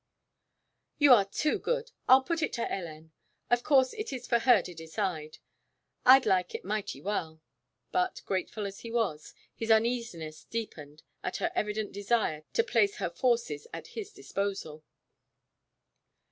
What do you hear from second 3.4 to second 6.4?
Of course it is for her to decide. I'd